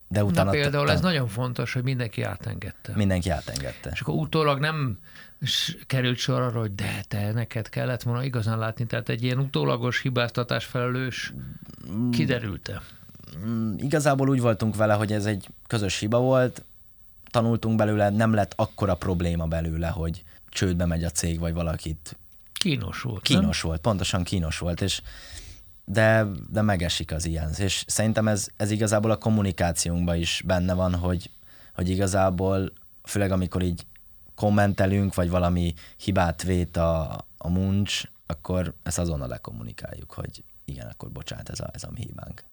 [0.09, 0.50] de utána...
[0.50, 2.92] Na például ez nagyon fontos, hogy mindenki átengedte.
[2.94, 3.90] Mindenki átengedte.
[3.92, 4.98] És akkor utólag nem
[5.87, 10.00] került sor arra, hogy de te, neked kellett volna igazán látni, tehát egy ilyen utólagos
[10.00, 11.33] hibáztatás felelős
[12.12, 12.83] kiderült-e?
[13.46, 16.64] Mm, igazából úgy voltunk vele, hogy ez egy közös hiba volt,
[17.31, 22.16] tanultunk belőle, nem lett akkora probléma belőle, hogy csődbe megy a cég, vagy valakit.
[22.66, 23.22] Kínos volt.
[23.22, 23.70] Kínos nem?
[23.70, 25.02] volt, pontosan kínos volt, és
[25.85, 27.50] de, de megesik az ilyen.
[27.59, 31.31] És szerintem ez, ez igazából a kommunikációnkban is benne van, hogy,
[31.74, 32.72] hogy igazából,
[33.05, 33.87] főleg amikor így
[34.35, 41.11] kommentelünk, vagy valami hibát vét a, a muncs, akkor ezt azonnal lekommunikáljuk, hogy igen, akkor
[41.11, 42.44] bocsánat, ez a, ez a mi hibánk.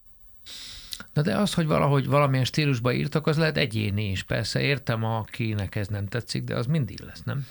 [1.13, 4.23] Na de az, hogy valahogy valamilyen stílusba írtak, az lehet egyéni is.
[4.23, 7.45] Persze értem, akinek ez nem tetszik, de az mindig lesz, nem?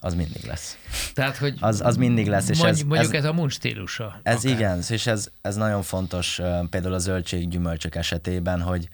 [0.00, 0.76] Az mindig lesz.
[1.14, 2.48] Tehát, hogy az, az mindig lesz.
[2.48, 4.20] És mondj, ez, mondjuk ez, ez a muncs stílusa.
[4.22, 4.52] Ez akár.
[4.52, 8.88] igen, és ez, ez nagyon fontos például a zöldség gyümölcsök esetében, hogy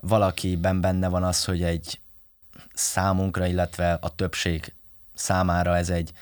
[0.00, 2.00] valakiben benne van az, hogy egy
[2.74, 4.74] számunkra, illetve a többség
[5.14, 6.12] számára ez egy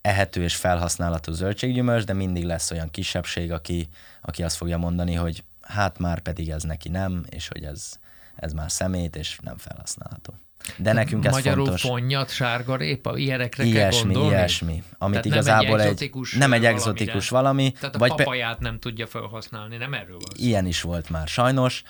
[0.00, 3.88] ehető és felhasználható zöldséggyümölcs, de mindig lesz olyan kisebbség, aki,
[4.22, 7.92] aki azt fogja mondani, hogy hát már pedig ez neki nem, és hogy ez,
[8.36, 10.34] ez már szemét, és nem felhasználható.
[10.76, 11.82] De nekünk ez Magyarul fontos.
[11.82, 14.28] fonnyat, sárga répa, ilyenekre ilyesmi, kell gondolni?
[14.28, 17.62] Ilyesmi, amit Tehát igazából nem egy, nem egy egzotikus valami.
[17.62, 18.62] valami Tehát a vagy papaját pe...
[18.62, 21.82] nem tudja felhasználni, nem erről van Ilyen is volt már sajnos,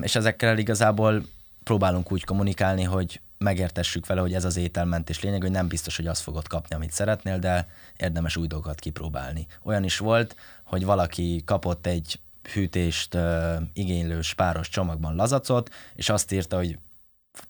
[0.00, 1.22] és ezekkel igazából
[1.64, 6.06] próbálunk úgy kommunikálni, hogy megértessük vele, hogy ez az ételmentés lényeg, hogy nem biztos, hogy
[6.06, 9.46] azt fogod kapni, amit szeretnél, de érdemes új dolgokat kipróbálni.
[9.62, 12.20] Olyan is volt, hogy valaki kapott egy
[12.52, 16.78] hűtést uh, igénylő spáros csomagban lazacot, és azt írta, hogy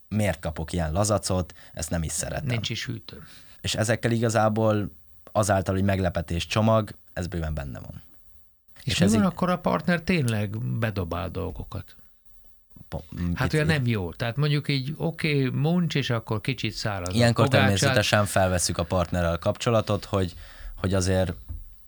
[0.09, 2.47] miért kapok ilyen lazacot, ezt nem is szeretem.
[2.47, 3.23] Nincs is hűtő.
[3.61, 4.91] És ezekkel igazából
[5.33, 8.03] azáltal, hogy meglepetés csomag, ez bőven benne van.
[8.83, 9.27] És, és mi ez van így...
[9.27, 11.97] akkor a partner tényleg bedobál dolgokat?
[13.35, 14.13] Hát olyan nem jó.
[14.13, 17.15] Tehát mondjuk így oké, okay, muncs, és akkor kicsit száraz.
[17.15, 20.35] Ilyenkor természetesen felveszük a partnerrel kapcsolatot, hogy,
[20.77, 21.33] hogy azért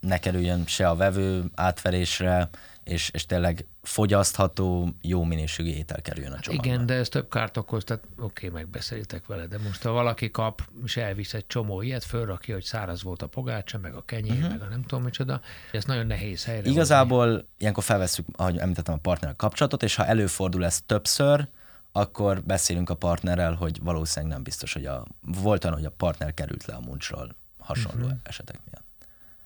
[0.00, 2.48] ne kerüljön se a vevő átverésre,
[2.90, 6.66] és, és tényleg fogyasztható, jó minőségű étel kerüljön a Hát csomagba.
[6.66, 10.62] igen, de ez több kárt okoz, tehát oké, megbeszéltek vele, de most ha valaki kap,
[10.84, 14.50] és elvisz egy csomó ilyet, fölrakja, hogy száraz volt a pogácsa, meg a kenyér, uh-huh.
[14.50, 15.40] meg a nem tudom micsoda,
[15.72, 16.74] ez nagyon nehéz helyre hozni.
[16.74, 21.48] Igazából ilyenkor felveszünk, ahogy említettem, a partner kapcsolatot, és ha előfordul ez többször,
[21.92, 26.34] akkor beszélünk a partnerrel, hogy valószínűleg nem biztos, hogy a, volt olyan, hogy a partner
[26.34, 28.18] került le a muncsról hasonló uh-huh.
[28.22, 28.69] esetek miatt.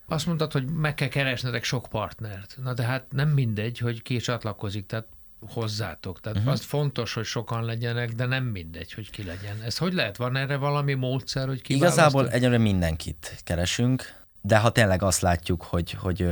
[0.07, 2.57] Azt mondtad, hogy meg kell keresnetek sok partnert.
[2.63, 5.07] Na de hát nem mindegy, hogy ki csatlakozik, tehát
[5.47, 6.19] hozzátok.
[6.19, 6.53] Tehát uh-huh.
[6.53, 9.61] az fontos, hogy sokan legyenek, de nem mindegy, hogy ki legyen.
[9.61, 10.17] Ez hogy lehet?
[10.17, 15.63] Van erre valami módszer, hogy ki Igazából egyelőre mindenkit keresünk, de ha tényleg azt látjuk,
[15.63, 15.91] hogy...
[15.91, 16.23] hogy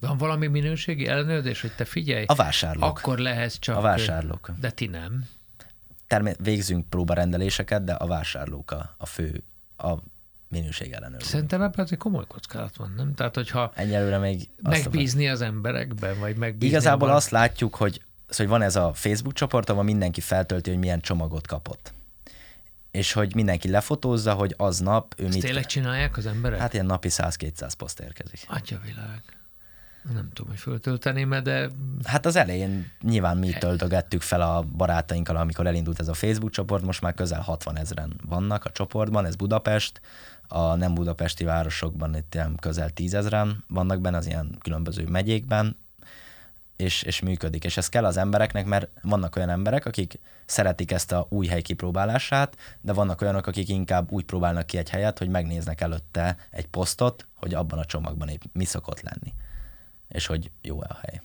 [0.00, 2.98] Van valami minőségi ellenőrzés, hogy te figyelj, a vásárlók.
[2.98, 3.76] akkor lehetsz csak...
[3.76, 4.50] A vásárlók.
[4.60, 5.24] De ti nem.
[6.06, 9.42] Termé- végzünk próbarendeléseket, de a vásárlók a, a fő,
[9.76, 9.94] a
[10.48, 11.26] minőség ellenőrző.
[11.26, 13.14] Szerintem ebben azért komoly kockázat van, nem?
[13.14, 14.48] Tehát, hogyha Egyelőre még...
[14.62, 18.02] azt megbízni az emberekben, vagy megbízni Igazából abban- azt látjuk, hogy,
[18.36, 21.92] hogy van ez a Facebook csoport, ahol mindenki feltölti, hogy milyen csomagot kapott.
[22.90, 25.42] És hogy mindenki lefotózza, hogy aznap ő Ezt mit...
[25.42, 26.58] tényleg csinálják az emberek?
[26.58, 28.40] Hát ilyen napi 100-200 poszt érkezik.
[28.48, 29.22] Atya világ.
[30.14, 31.68] Nem tudom, hogy föltölteném de
[32.04, 36.82] Hát az elején nyilván mi töltögettük fel a barátainkkal, amikor elindult ez a Facebook csoport,
[36.84, 40.00] most már közel 60 ezeren vannak a csoportban, ez Budapest,
[40.48, 45.76] a nem budapesti városokban itt ilyen közel 10 ezeren vannak benne, az ilyen különböző megyékben,
[46.76, 47.64] és, és működik.
[47.64, 51.62] És ez kell az embereknek, mert vannak olyan emberek, akik szeretik ezt a új hely
[51.62, 56.66] kipróbálását, de vannak olyanok, akik inkább úgy próbálnak ki egy helyet, hogy megnéznek előtte egy
[56.66, 59.34] posztot, hogy abban a csomagban épp mi szokott lenni,
[60.08, 61.20] és hogy jó-e a hely.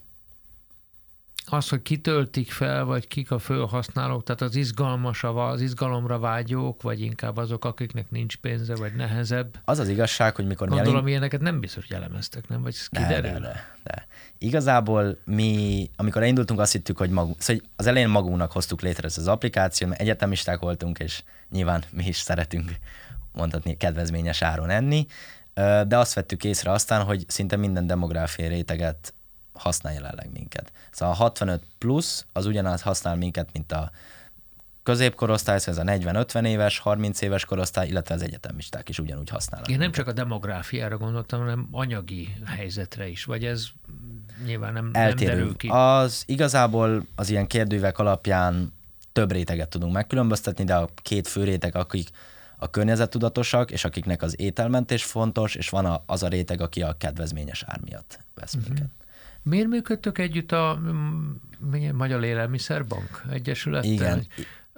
[1.53, 7.01] Az, hogy kitöltik fel, vagy kik a fölhasználók, tehát az izgalmas, az izgalomra vágyók, vagy
[7.01, 9.59] inkább azok, akiknek nincs pénze, vagy nehezebb.
[9.65, 12.61] Az az igazság, hogy mikor mi Gondolom, elin- ilyeneket nem biztos, hogy elemeztek, nem?
[12.61, 13.31] Vagy ez de, kiderül?
[13.31, 14.07] de, de, de.
[14.37, 19.17] Igazából mi, amikor elindultunk, azt hittük, hogy magunk, szóval az elején magunknak hoztuk létre ezt
[19.17, 22.71] az applikációt, mert egyetemisták voltunk, és nyilván mi is szeretünk
[23.31, 25.07] mondhatni kedvezményes áron enni,
[25.87, 29.13] de azt vettük észre aztán, hogy szinte minden demográfiai réteget
[29.53, 30.71] használ jelenleg minket.
[30.91, 33.91] Szóval a 65 plusz az ugyanaz használ minket, mint a
[34.83, 39.69] középkorosztály, szóval ez a 40-50 éves, 30 éves korosztály, illetve az egyetemisták is ugyanúgy használnak.
[39.69, 43.65] Én nem csak a demográfiára gondoltam, hanem anyagi helyzetre is, vagy ez
[44.45, 45.31] nyilván nem, nem eltérő.
[45.31, 45.67] derül ki.
[45.67, 48.73] Az igazából az ilyen kérdővek alapján
[49.13, 52.09] több réteget tudunk megkülönböztetni, de a két fő réteg, akik
[52.57, 56.97] a környezettudatosak, és akiknek az ételmentés fontos, és van a, az a réteg, aki a
[56.97, 58.63] kedvezményes ár miatt vesz Mhm.
[58.67, 58.87] minket.
[59.43, 61.31] Miért működtök együtt a mm,
[61.93, 63.91] Magyar Élelmiszerbank Egyesülettel?
[63.91, 64.27] Igen.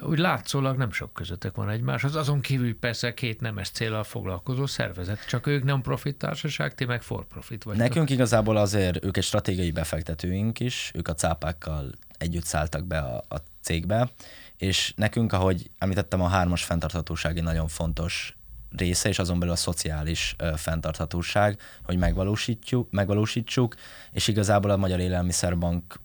[0.02, 5.28] Úgy látszólag nem sok közöttek van egymáshoz, azon kívül persze két nemes célral foglalkozó szervezet,
[5.28, 7.84] csak ők nem profit társaság, ti meg for profit vagytok.
[7.84, 13.24] Nekünk igazából azért ők egy stratégiai befektetőink is, ők a cápákkal együtt szálltak be a,
[13.28, 14.10] a cégbe,
[14.58, 18.38] és nekünk, ahogy említettem, a hármas fenntarthatóság egy nagyon fontos
[18.78, 23.76] része, és azon belül a szociális ö, fenntarthatóság, hogy megvalósítjuk, megvalósítsuk,
[24.12, 26.00] és igazából a Magyar Élelmiszerbank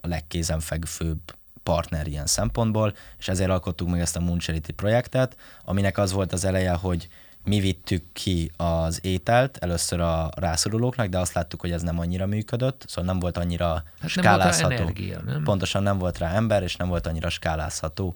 [0.00, 1.20] a legkézenfekvőbb
[1.62, 6.32] partner ilyen szempontból, és ezért alkottuk meg ezt a Moon Charity projektet, aminek az volt
[6.32, 7.08] az eleje, hogy
[7.44, 12.26] mi vittük ki az ételt először a rászorulóknak, de azt láttuk, hogy ez nem annyira
[12.26, 14.74] működött, szóval nem volt annyira Hát nem volt skálázható.
[14.74, 15.42] energia, nem?
[15.42, 18.14] Pontosan nem volt rá ember, és nem volt annyira skálázható.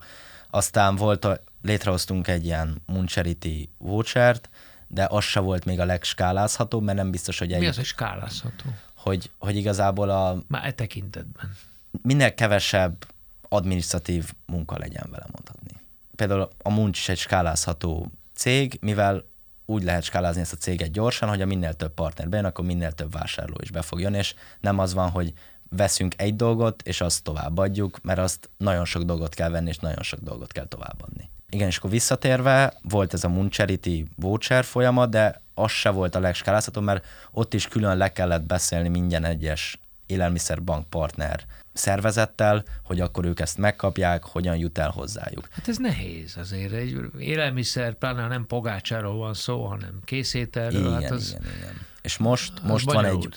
[0.54, 4.50] Aztán volt, a, létrehoztunk egy ilyen Moon Charity vouchert,
[4.86, 7.84] de az se volt még a legskálázhatóbb, mert nem biztos, hogy, Mi egy, az, hogy
[7.84, 8.64] skálázható?
[8.94, 11.56] hogy, hogy igazából a Már e tekintetben.
[12.02, 13.06] minél kevesebb
[13.48, 15.80] administratív munka legyen vele mondhatni.
[16.16, 19.24] Például a Munch is egy skálázható cég, mivel
[19.66, 22.92] úgy lehet skálázni ezt a céget gyorsan, hogy a minél több partner bejön, akkor minél
[22.92, 25.32] több vásárló is be fog jönni, és nem az van, hogy
[25.76, 30.02] veszünk egy dolgot, és azt továbbadjuk, mert azt nagyon sok dolgot kell venni, és nagyon
[30.02, 31.30] sok dolgot kell továbbadni.
[31.50, 36.14] Igen, és akkor visszatérve, volt ez a Moon Charity voucher folyamat, de az se volt
[36.14, 43.00] a legskálázható, mert ott is külön le kellett beszélni minden egyes élelmiszerbank partner szervezettel, hogy
[43.00, 45.48] akkor ők ezt megkapják, hogyan jut el hozzájuk.
[45.50, 46.72] Hát ez nehéz azért.
[46.72, 50.80] Egy élelmiszer, pláne nem pogácsáról van szó, hanem készételről.
[50.80, 51.87] Igen, hát az, igen, igen.
[52.02, 53.28] És most, most van egy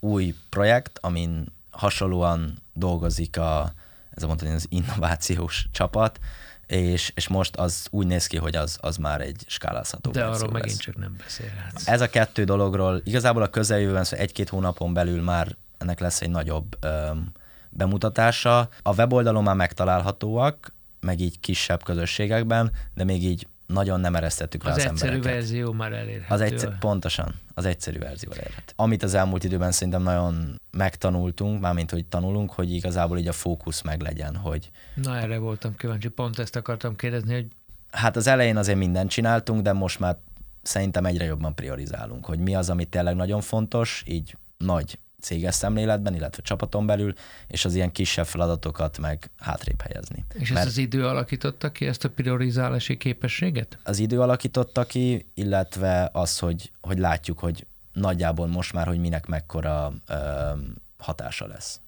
[0.00, 3.72] új projekt, amin hasonlóan dolgozik a,
[4.10, 6.18] ez a mondani, az innovációs csapat,
[6.66, 10.38] és, és most az úgy néz ki, hogy az, az már egy skálázható De arról
[10.38, 10.50] lesz.
[10.50, 11.88] megint csak nem beszélhetsz.
[11.88, 16.30] Ez a kettő dologról igazából a közeljövőben, szóval egy-két hónapon belül már ennek lesz egy
[16.30, 17.32] nagyobb öm,
[17.70, 18.68] bemutatása.
[18.82, 24.70] A weboldalon már megtalálhatóak, meg így kisebb közösségekben, de még így nagyon nem eresztettük rá
[24.70, 25.38] az, az, egyszerű embereket.
[25.38, 26.34] verzió már elérhető.
[26.34, 28.72] Az egyszer, pontosan, az egyszerű verzió elérhető.
[28.76, 33.82] Amit az elmúlt időben szerintem nagyon megtanultunk, mármint hogy tanulunk, hogy igazából így a fókusz
[33.82, 37.46] meg legyen, hogy Na erre voltam kíváncsi, pont ezt akartam kérdezni, hogy
[37.90, 40.16] hát az elején azért mindent csináltunk, de most már
[40.62, 46.14] szerintem egyre jobban priorizálunk, hogy mi az, ami tényleg nagyon fontos, így nagy céges szemléletben,
[46.14, 47.14] illetve csapaton belül,
[47.46, 50.24] és az ilyen kisebb feladatokat meg hátrébb helyezni.
[50.34, 53.78] és ezt az idő alakította ki, ezt a priorizálási képességet?
[53.82, 59.26] Az idő alakította ki, illetve az, hogy, hogy látjuk, hogy nagyjából most már, hogy minek
[59.26, 60.50] mekkora ö,
[60.98, 61.80] hatása lesz.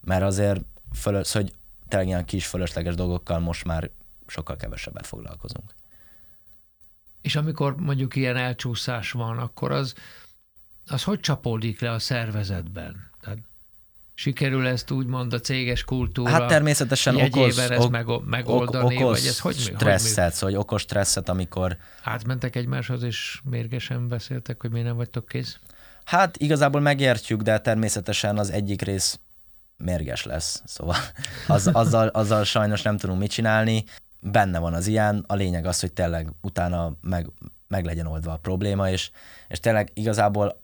[0.00, 0.60] Mert azért,
[0.94, 1.52] fölös, hogy
[1.88, 3.90] tényleg ilyen kis fölösleges dolgokkal most már
[4.26, 5.74] sokkal kevesebbet foglalkozunk.
[7.20, 9.94] És amikor mondjuk ilyen elcsúszás van, akkor az,
[10.86, 13.10] az hogy csapódik le a szervezetben?
[13.20, 13.38] Tehát
[14.14, 19.28] sikerül ezt úgymond a céges kultúra Hát természetesen okoz, ezt ok, meg, megoldani, okoz vagy
[19.28, 24.86] ez hogy, stresszet, szóval hogy okos stresszet, amikor Átmentek egymáshoz, és mérgesen beszéltek, hogy miért
[24.86, 25.58] nem vagytok kész?
[26.04, 29.18] Hát igazából megértjük, de természetesen az egyik rész
[29.76, 30.96] mérges lesz, szóval
[31.48, 33.84] az, azzal, azzal sajnos nem tudunk mit csinálni.
[34.20, 37.26] Benne van az ilyen, a lényeg az, hogy tényleg utána meg,
[37.68, 39.10] meg legyen oldva a probléma, és,
[39.48, 40.61] és tényleg igazából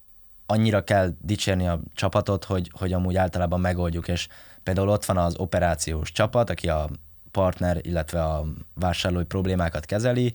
[0.51, 4.29] annyira kell dicsérni a csapatot, hogy, hogy amúgy általában megoldjuk, és
[4.63, 6.89] például ott van az operációs csapat, aki a
[7.31, 10.33] partner, illetve a vásárlói problémákat kezeli,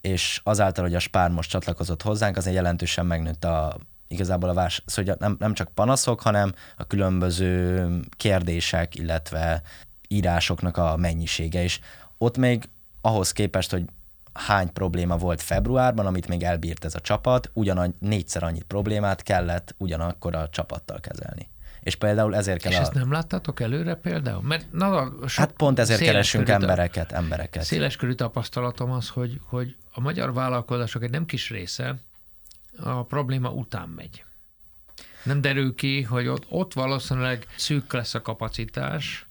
[0.00, 3.76] és azáltal, hogy a Spár most csatlakozott hozzánk, azért jelentősen megnőtt a,
[4.08, 9.62] igazából a vás, szóval nem, nem csak panaszok, hanem a különböző kérdések, illetve
[10.08, 11.80] írásoknak a mennyisége is.
[12.18, 12.68] Ott még
[13.00, 13.84] ahhoz képest, hogy
[14.46, 19.74] hány probléma volt februárban, amit még elbírt ez a csapat, ugyanagy négyszer annyi problémát kellett
[19.78, 21.50] ugyanakkor a csapattal kezelni.
[21.80, 22.80] És például ezért kell És a...
[22.80, 24.42] ezt nem láttatok előre például?
[24.42, 27.64] Mert na, sok Hát pont ezért keresünk körű ta- embereket, embereket.
[27.64, 31.94] Széles körű tapasztalatom az, hogy, hogy a magyar vállalkozások egy nem kis része
[32.80, 34.24] a probléma után megy.
[35.22, 39.26] Nem derül ki, hogy ott, ott valószínűleg szűk lesz a kapacitás,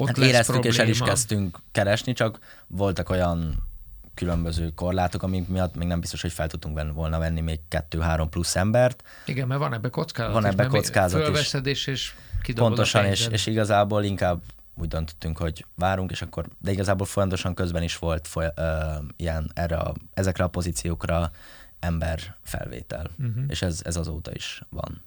[0.00, 0.74] ott Hát lesz éreztük, probléma.
[0.74, 3.68] és el is kezdtünk keresni, csak voltak olyan
[4.14, 8.56] különböző korlátok, amik miatt még nem biztos, hogy fel tudtunk volna venni még kettő-három plusz
[8.56, 9.02] embert.
[9.26, 10.32] Igen, mert van ebbe kockázat.
[10.32, 11.26] Van ebbe kockázat is.
[11.26, 12.14] Fölveszed és, és
[12.54, 14.42] Pontosan, és, és igazából inkább
[14.74, 18.80] úgy döntöttünk, hogy várunk, és akkor, de igazából folyamatosan közben is volt foly, ö,
[19.16, 21.30] ilyen erre a, ezekre a pozíciókra
[21.78, 23.44] ember felvétel, uh-huh.
[23.48, 25.02] és ez, ez azóta is van.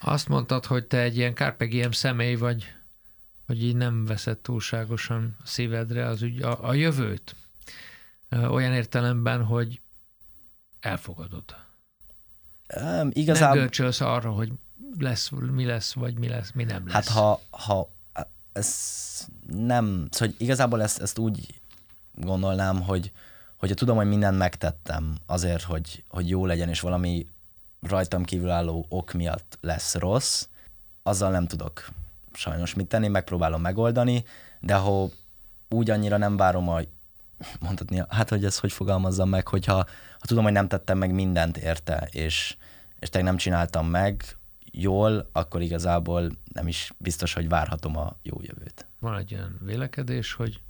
[0.00, 2.74] Azt mondtad, hogy te egy ilyen Carpe Diem személy vagy,
[3.46, 7.36] hogy így nem veszed túlságosan szívedre az ügy, a, a jövőt.
[8.32, 9.80] Olyan értelemben, hogy
[10.80, 11.44] elfogadod.
[12.76, 14.52] Üm, Nem igazából, görcsölsz arra, hogy
[14.98, 16.94] lesz, mi lesz, vagy mi lesz, mi nem lesz.
[16.94, 17.88] hát ha, ha
[18.52, 21.60] ez nem, szóval igazából ezt, ezt úgy
[22.14, 23.12] gondolnám, hogy
[23.56, 27.26] hogyha tudom, hogy mindent megtettem azért, hogy, hogy jó legyen, és valami
[27.80, 30.46] rajtam kívülálló ok miatt lesz rossz,
[31.02, 31.88] azzal nem tudok
[32.32, 34.24] sajnos mit tenni, megpróbálom megoldani,
[34.60, 35.08] de ha
[35.68, 36.80] úgy annyira nem várom a
[37.60, 39.74] mondhatni, hát hogy ezt hogy fogalmazzam meg, hogyha
[40.22, 42.56] ha tudom, hogy nem tettem meg mindent érte, és,
[42.98, 44.36] és tényleg nem csináltam meg
[44.72, 48.86] jól, akkor igazából nem is biztos, hogy várhatom a jó jövőt.
[48.98, 50.60] Van egy olyan vélekedés, hogy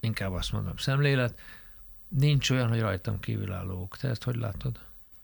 [0.00, 1.38] inkább azt mondom, szemlélet,
[2.08, 3.96] nincs olyan, hogy rajtam kívülállók.
[3.96, 4.78] Te ezt hogy látod?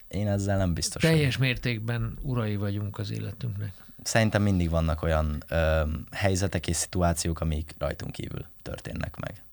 [0.07, 1.01] Én ezzel nem biztos.
[1.01, 3.73] Teljes mértékben urai vagyunk az életünknek.
[4.03, 9.43] Szerintem mindig vannak olyan ö, helyzetek és szituációk, amik rajtunk kívül történnek meg.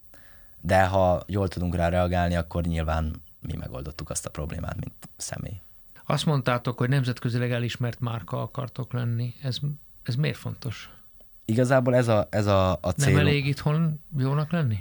[0.61, 5.61] De ha jól tudunk rá reagálni, akkor nyilván mi megoldottuk azt a problémát, mint személy.
[6.07, 9.35] Azt mondtátok, hogy nemzetközileg elismert márka akartok lenni.
[9.43, 9.59] Ez,
[10.03, 10.91] ez miért fontos?
[11.45, 13.15] Igazából ez a, ez a, a cél.
[13.15, 14.79] Nem elég itthon jónak lenni?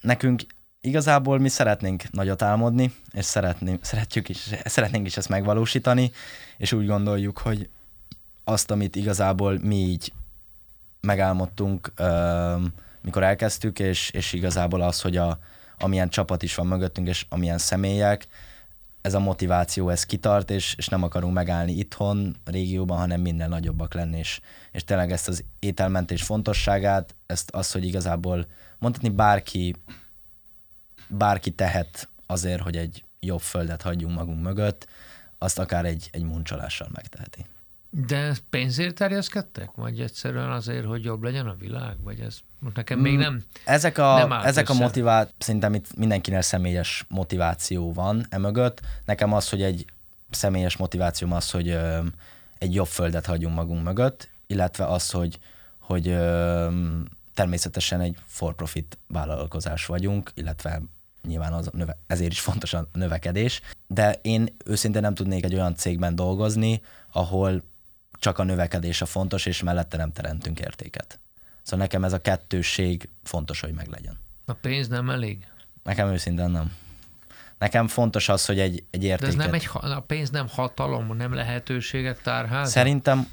[0.00, 0.42] Nekünk
[0.80, 6.10] igazából mi szeretnénk nagyot álmodni, és szeretnénk, szeretjük is, szeretnénk is ezt megvalósítani,
[6.56, 7.68] és úgy gondoljuk, hogy
[8.44, 10.12] azt, amit igazából mi így
[11.00, 12.72] megálmodtunk, öm,
[13.08, 15.38] mikor elkezdtük, és, és igazából az, hogy a,
[15.78, 18.26] amilyen csapat is van mögöttünk, és amilyen személyek,
[19.00, 23.94] ez a motiváció, ez kitart, és, és nem akarunk megállni itthon, régióban, hanem minden nagyobbak
[23.94, 24.40] lenni, és,
[24.72, 28.46] és tényleg ezt az ételmentés fontosságát, ezt az, hogy igazából
[28.78, 29.74] mondhatni bárki,
[31.08, 34.86] bárki tehet azért, hogy egy jobb földet hagyjunk magunk mögött,
[35.38, 37.46] azt akár egy, egy muncsalással megteheti.
[37.90, 39.70] De pénzért terjeszkedtek?
[39.74, 41.96] Vagy egyszerűen azért, hogy jobb legyen a világ?
[42.02, 43.42] Vagy ez most nekem még nem...
[43.64, 44.82] Ezek Nem a, állt ezek a össze.
[44.82, 45.28] motivá...
[45.38, 48.80] Szerintem itt mindenkinek személyes motiváció van emögött.
[49.04, 49.84] Nekem az, hogy egy
[50.30, 51.98] személyes motivációm az, hogy ö,
[52.58, 55.38] egy jobb földet hagyjunk magunk mögött, illetve az, hogy,
[55.78, 56.68] hogy ö,
[57.34, 60.82] természetesen egy for-profit vállalkozás vagyunk, illetve
[61.26, 65.74] nyilván az növe, ezért is fontos a növekedés, de én őszintén nem tudnék egy olyan
[65.74, 66.80] cégben dolgozni,
[67.12, 67.62] ahol
[68.18, 71.20] csak a növekedés a fontos, és mellette nem teremtünk értéket.
[71.62, 74.18] Szóval nekem ez a kettősség fontos, hogy meglegyen.
[74.44, 75.46] A pénz nem elég?
[75.82, 76.72] Nekem őszintén nem.
[77.58, 79.36] Nekem fontos az, hogy egy, egy értéket...
[79.36, 82.70] De ez nem egy, a pénz nem hatalom, nem lehetőségek tárháza?
[82.70, 83.28] Szerintem,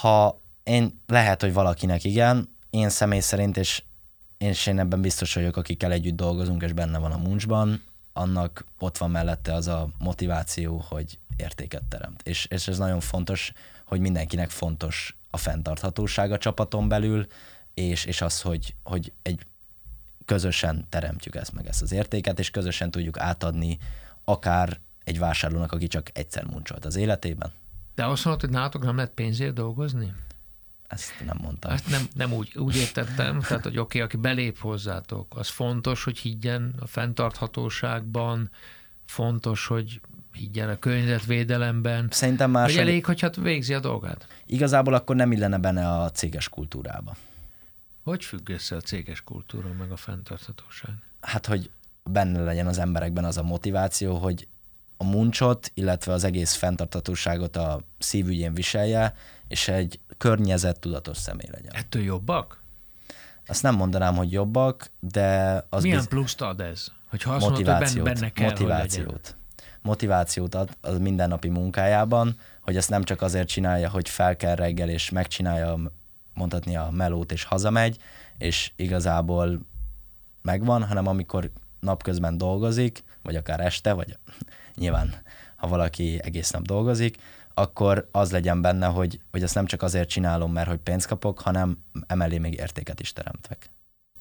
[0.00, 3.82] ha én, lehet, hogy valakinek igen, én személy szerint, és
[4.38, 8.66] én, és én ebben biztos vagyok, akikkel együtt dolgozunk, és benne van a muncsban, annak
[8.78, 12.22] ott van mellette az a motiváció, hogy értéket teremt.
[12.22, 13.52] És, és ez nagyon fontos,
[13.88, 17.26] hogy mindenkinek fontos a fenntarthatóság a csapaton belül,
[17.74, 19.46] és, és az, hogy, hogy egy
[20.24, 23.78] közösen teremtjük ezt meg ezt az értéket, és közösen tudjuk átadni
[24.24, 27.52] akár egy vásárlónak, aki csak egyszer muncsolt az életében.
[27.94, 30.12] De azt mondod, hogy nálatok nem lehet pénzért dolgozni?
[30.88, 31.70] Ezt nem mondtam.
[31.70, 36.04] Ezt nem, nem úgy, úgy értettem, tehát hogy oké, okay, aki belép hozzátok, az fontos,
[36.04, 38.50] hogy higgyen a fenntarthatóságban,
[39.04, 40.00] fontos, hogy
[40.38, 42.08] higgyen a környezetvédelemben.
[42.10, 42.72] Szerintem más.
[42.72, 44.26] Hogy elég, hogy hát végzi a dolgát.
[44.46, 47.16] Igazából akkor nem illene benne a céges kultúrába.
[48.02, 50.90] Hogy függ össze a céges kultúra meg a fenntarthatóság?
[51.20, 51.70] Hát, hogy
[52.02, 54.48] benne legyen az emberekben az a motiváció, hogy
[54.96, 59.14] a muncsot, illetve az egész fenntarthatóságot a szívügyén viselje,
[59.48, 61.74] és egy környezet tudatos személy legyen.
[61.74, 62.62] Ettől jobbak?
[63.46, 66.08] Azt nem mondanám, hogy jobbak, de az Milyen biz...
[66.08, 66.86] pluszt ad ez?
[67.08, 69.36] Hogy ha azt motivációt, mondod, hogy benne kell, motivációt.
[69.88, 74.88] Motivációt ad az mindennapi munkájában, hogy ezt nem csak azért csinálja, hogy fel kell reggel,
[74.88, 75.78] és megcsinálja
[76.34, 77.96] mondhatni a melót, és hazamegy,
[78.38, 79.60] és igazából
[80.42, 84.18] megvan, hanem amikor napközben dolgozik, vagy akár este, vagy
[84.80, 85.14] nyilván,
[85.56, 87.16] ha valaki egész nap dolgozik,
[87.54, 91.40] akkor az legyen benne, hogy, hogy ezt nem csak azért csinálom, mert hogy pénzt kapok,
[91.40, 93.70] hanem emellé még értéket is teremtek.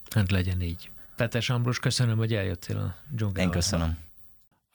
[0.10, 0.92] Hát legyen így.
[1.16, 3.42] Petes Ambrus, köszönöm, hogy eljöttél a dzsungelharcba.
[3.42, 4.07] Én köszönöm.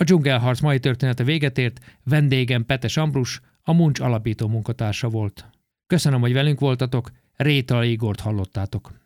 [0.02, 5.50] A dzsungelharc mai története véget ért, vendégem Petes Ambrus, a Muncs alapító munkatársa volt.
[5.86, 9.01] Köszönöm, hogy velünk voltatok, Réta Igort hallottátok.